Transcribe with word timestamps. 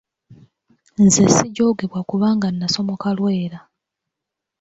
Nze 1.03 1.23
sijoogebwa 1.35 2.01
kubanga 2.09 2.47
nnasamoka 2.51 3.07
Lwera. 3.17 3.59